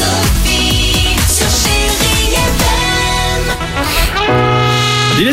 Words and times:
Sophie 0.00 1.16
sur 1.28 1.50
Chérie 1.50 2.32
FM. 2.32 3.42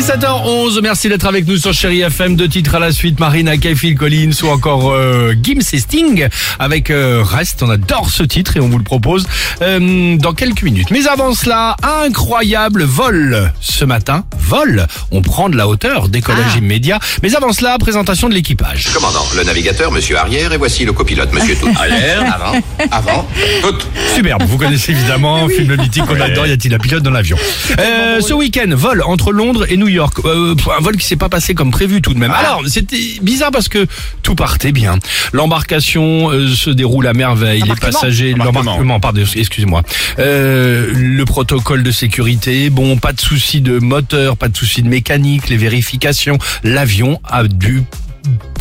7h11, 0.08 0.80
merci 0.80 1.10
d'être 1.10 1.26
avec 1.26 1.46
nous 1.46 1.58
sur 1.58 1.74
Chéri 1.74 2.00
FM, 2.00 2.34
deux 2.34 2.48
titres 2.48 2.74
à 2.74 2.78
la 2.78 2.92
suite, 2.92 3.20
Marina 3.20 3.58
Kaye, 3.58 3.76
Phil 3.76 3.94
Collins 3.94 4.30
ou 4.42 4.46
encore 4.46 4.90
euh, 4.90 5.34
Gims 5.42 5.60
et 5.74 5.78
Sting. 5.78 6.28
Avec 6.58 6.88
euh, 6.88 7.22
Reste, 7.22 7.62
on 7.62 7.68
adore 7.68 8.08
ce 8.08 8.22
titre 8.22 8.56
et 8.56 8.60
on 8.60 8.70
vous 8.70 8.78
le 8.78 8.84
propose 8.84 9.26
euh, 9.60 10.16
dans 10.16 10.32
quelques 10.32 10.62
minutes. 10.62 10.90
Mais 10.90 11.06
avant 11.08 11.34
cela, 11.34 11.76
incroyable 11.82 12.84
vol 12.84 13.52
ce 13.60 13.84
matin, 13.84 14.24
vol, 14.38 14.86
on 15.10 15.20
prend 15.20 15.50
de 15.50 15.58
la 15.58 15.68
hauteur, 15.68 16.08
décollage 16.08 16.56
immédiat, 16.56 17.00
mais 17.22 17.36
avant 17.36 17.52
cela, 17.52 17.76
présentation 17.76 18.30
de 18.30 18.34
l'équipage. 18.34 18.88
Commandant, 18.94 19.26
le 19.36 19.44
navigateur, 19.44 19.92
monsieur 19.92 20.16
arrière, 20.16 20.54
et 20.54 20.56
voici 20.56 20.86
le 20.86 20.94
copilote, 20.94 21.34
monsieur 21.34 21.54
tout. 21.54 21.68
Arrière, 21.78 22.34
avant, 22.34 22.62
avant, 22.90 23.28
tout. 23.60 23.86
Superbe, 24.16 24.44
vous 24.44 24.56
connaissez 24.56 24.92
évidemment, 24.92 25.46
film 25.54 25.76
mythique 25.76 26.06
qu'on 26.06 26.18
adore, 26.18 26.46
y 26.46 26.52
a-t-il 26.52 26.72
un 26.72 26.78
pilote 26.78 27.02
dans 27.02 27.10
l'avion? 27.10 27.36
Euh, 27.78 28.22
Ce 28.22 28.32
week-end, 28.32 28.70
vol 28.70 29.02
entre 29.02 29.32
Londres 29.32 29.66
et 29.68 29.76
New 29.76 29.86
York, 29.88 29.97
Euh, 30.24 30.54
un 30.76 30.82
vol 30.82 30.96
qui 30.96 31.06
s'est 31.06 31.16
pas 31.16 31.28
passé 31.28 31.54
comme 31.54 31.70
prévu 31.70 32.00
tout 32.00 32.14
de 32.14 32.18
même. 32.18 32.30
Alors, 32.30 32.62
c'était 32.66 32.96
bizarre 33.22 33.50
parce 33.50 33.68
que 33.68 33.86
tout 34.22 34.34
partait 34.34 34.72
bien. 34.72 34.98
L'embarcation 35.32 36.30
euh, 36.30 36.48
se 36.48 36.70
déroule 36.70 37.06
à 37.06 37.12
merveille, 37.12 37.62
les 37.62 37.74
passagers, 37.74 38.34
l'embarquement, 38.34 39.00
pardon, 39.00 39.22
excusez-moi. 39.34 39.82
Euh, 40.18 40.92
le 40.94 41.24
protocole 41.24 41.82
de 41.82 41.90
sécurité, 41.90 42.70
bon, 42.70 42.96
pas 42.98 43.12
de 43.12 43.20
souci 43.20 43.60
de 43.60 43.78
moteur, 43.78 44.36
pas 44.36 44.48
de 44.48 44.56
souci 44.56 44.82
de 44.82 44.88
mécanique, 44.88 45.48
les 45.48 45.56
vérifications, 45.56 46.38
l'avion 46.62 47.20
a 47.24 47.44
dû 47.44 47.84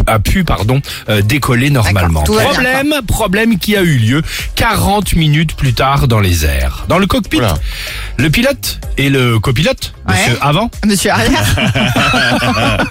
a 0.05 0.19
pu 0.19 0.43
pardon 0.43 0.81
euh, 1.09 1.21
décoller 1.21 1.69
normalement. 1.69 2.23
bien, 2.23 2.33
Problème, 2.43 2.93
problème 3.07 3.57
qui 3.59 3.75
a 3.75 3.81
eu 3.81 3.97
lieu 3.97 4.21
40 4.55 5.15
minutes 5.15 5.55
plus 5.55 5.73
tard 5.73 6.07
dans 6.07 6.19
les 6.19 6.45
airs. 6.45 6.85
Dans 6.87 6.97
le 6.97 7.07
cockpit, 7.07 7.39
le 8.17 8.29
pilote 8.29 8.79
et 8.97 9.09
le 9.09 9.39
copilote, 9.39 9.93
monsieur 10.07 10.37
avant, 10.41 10.71
Monsieur 10.85 11.11
Arrière 11.11 11.43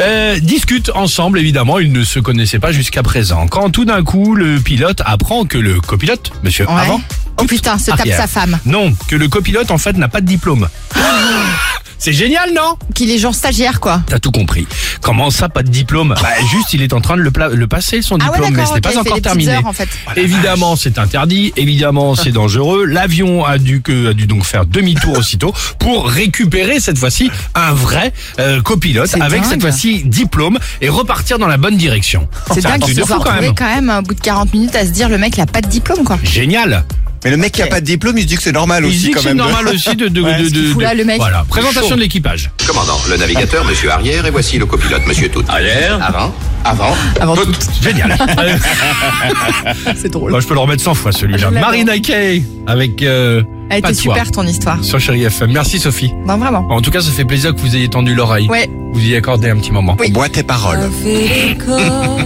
euh, 0.00 0.38
discutent 0.40 0.90
ensemble 0.94 1.38
évidemment, 1.38 1.78
ils 1.78 1.92
ne 1.92 2.04
se 2.04 2.18
connaissaient 2.20 2.58
pas 2.58 2.72
jusqu'à 2.72 3.02
présent. 3.02 3.46
Quand 3.48 3.70
tout 3.70 3.84
d'un 3.84 4.02
coup 4.02 4.34
le 4.34 4.58
pilote 4.60 5.02
apprend 5.04 5.44
que 5.44 5.58
le 5.58 5.80
copilote, 5.80 6.32
monsieur 6.42 6.66
Ouais. 6.66 6.80
avant, 6.80 7.00
Oh 7.38 7.44
putain, 7.44 7.78
se 7.78 7.86
tape 7.86 8.00
arrière. 8.00 8.18
sa 8.18 8.26
femme. 8.26 8.58
Non, 8.66 8.92
que 9.08 9.16
le 9.16 9.26
copilote 9.28 9.70
en 9.70 9.78
fait 9.78 9.96
n'a 9.96 10.08
pas 10.08 10.20
de 10.20 10.26
diplôme. 10.26 10.68
C'est 12.02 12.14
génial, 12.14 12.54
non 12.54 12.76
Qu'il 12.94 13.10
est 13.10 13.18
genre 13.18 13.34
stagiaire, 13.34 13.78
quoi. 13.78 14.02
T'as 14.06 14.18
tout 14.18 14.30
compris. 14.30 14.66
Comment 15.02 15.28
ça, 15.30 15.50
pas 15.50 15.62
de 15.62 15.68
diplôme 15.68 16.14
Bah 16.20 16.28
juste, 16.50 16.72
il 16.72 16.80
est 16.82 16.94
en 16.94 17.02
train 17.02 17.16
de 17.18 17.20
le, 17.20 17.30
pla- 17.30 17.50
le 17.50 17.66
passer 17.66 18.00
son 18.00 18.16
Ah 18.20 18.30
ouais, 18.30 18.38
diplôme, 18.38 18.54
mais 18.54 18.64
ce 18.64 18.72
d'accord, 18.72 18.74
n'est 18.74 18.78
ok, 18.78 18.82
pas 18.82 18.88
il 18.88 18.92
fait 18.92 18.98
encore 19.00 19.04
des 19.04 19.20
petites 19.20 19.22
terminé. 19.24 19.52
heures, 19.52 19.66
en 19.66 19.72
fait. 19.74 19.88
Évidemment, 20.16 20.76
c'est 20.76 20.98
interdit. 20.98 21.52
Évidemment, 21.56 22.14
c'est 22.14 22.32
dangereux. 22.32 22.86
L'avion 22.86 23.44
a 23.44 23.58
dû 23.58 23.82
que 23.82 24.10
a 24.10 24.14
dû 24.14 24.26
donc 24.26 24.44
faire 24.44 24.64
demi-tour 24.64 25.18
aussitôt 25.18 25.52
pour 25.78 26.08
récupérer 26.08 26.80
cette 26.80 26.96
fois-ci 26.96 27.30
un 27.54 27.72
vrai 27.74 28.14
euh, 28.38 28.62
copilote 28.62 29.08
C'est 29.08 29.20
avec 29.20 29.42
dingue. 29.42 29.50
cette 29.50 29.60
fois-ci 29.60 30.02
diplôme 30.04 30.58
et 30.80 30.88
repartir 30.88 31.38
dans 31.38 31.48
la 31.48 31.58
bonne 31.58 31.76
direction. 31.76 32.26
C'est 32.54 32.64
un 32.64 32.70
dingue 32.70 32.80
truc 32.80 32.94
qu'il 32.94 32.94
de 32.94 33.00
se 33.02 33.06
fou 33.06 33.08
soit 33.08 33.16
quand 33.18 33.24
retrouvé 33.30 33.46
même. 33.48 33.54
quand 33.54 33.74
même, 33.74 33.90
au 33.98 34.02
bout 34.02 34.14
de 34.14 34.20
40 34.20 34.54
minutes, 34.54 34.74
à 34.74 34.86
se 34.86 34.90
dire 34.90 35.10
le 35.10 35.18
mec, 35.18 35.36
il 35.36 35.42
a 35.42 35.46
pas 35.46 35.60
de 35.60 35.68
diplôme, 35.68 36.02
quoi. 36.04 36.18
Génial. 36.22 36.84
Mais 37.24 37.30
le 37.30 37.36
mec 37.36 37.52
qui 37.52 37.62
a 37.62 37.66
pas 37.66 37.80
de 37.80 37.86
diplôme, 37.86 38.16
il 38.18 38.22
se 38.22 38.26
dit 38.28 38.36
que 38.36 38.42
c'est 38.42 38.52
normal 38.52 38.82
Il 38.84 38.88
aussi 38.88 38.98
dit 38.98 39.10
que 39.10 39.16
quand 39.16 39.20
c'est 39.22 39.28
même. 39.28 39.36
normal 39.38 39.68
aussi 39.68 39.94
de 39.94 40.08
de, 40.08 40.20
Ouais, 40.22 40.38
de, 40.38 40.44
ce 40.44 40.50
qu'il 40.50 40.62
de- 40.62 40.68
fout 40.72 40.82
là, 40.82 40.94
le 40.94 41.04
mec. 41.04 41.18
Voilà. 41.18 41.44
Présentation 41.48 41.94
de 41.96 42.00
l'équipage. 42.00 42.50
Commandant, 42.66 42.98
le 43.10 43.16
navigateur, 43.16 43.64
monsieur 43.64 43.90
arrière, 43.90 44.24
et 44.26 44.30
voici 44.30 44.58
le 44.58 44.66
copilote, 44.66 45.06
monsieur 45.06 45.28
tout. 45.28 45.42
Arrière, 45.48 45.98
avant, 46.02 46.34
avant, 46.64 46.94
Avant 47.20 47.36
tout. 47.36 47.52
Génial. 47.82 48.16
C'est 49.96 50.10
drôle. 50.10 50.30
Moi, 50.30 50.40
je 50.40 50.46
peux 50.46 50.54
le 50.54 50.60
remettre 50.60 50.82
100 50.82 50.94
fois 50.94 51.12
celui-là. 51.12 51.38
Je 51.38 51.44
l'adore. 51.44 51.60
Marina 51.60 51.98
Kaye 51.98 52.44
avec 52.66 53.02
euh, 53.02 53.42
Elle 53.70 53.82
pas 53.82 53.88
était 53.90 53.96
de 53.98 54.02
soie 54.02 54.14
super, 54.14 54.30
ton 54.30 54.46
histoire. 54.46 54.82
sur 54.84 54.98
Chéri 55.00 55.24
FM. 55.24 55.52
Merci 55.52 55.78
Sophie. 55.78 56.12
Non, 56.26 56.36
vraiment. 56.38 56.66
En 56.70 56.80
tout 56.80 56.90
cas, 56.90 57.00
ça 57.00 57.10
fait 57.10 57.24
plaisir 57.24 57.54
que 57.54 57.60
vous 57.60 57.76
ayez 57.76 57.88
tendu 57.88 58.14
l'oreille. 58.14 58.48
Ouais. 58.48 58.70
Vous 58.92 59.00
y 59.04 59.14
accordez 59.14 59.50
un 59.50 59.56
petit 59.56 59.72
moment. 59.72 59.96
On 60.04 60.08
boit 60.10 60.28
tes 60.28 60.42
paroles. 60.42 60.78
Avec 60.78 61.58
le 61.58 61.64
corps 61.64 62.18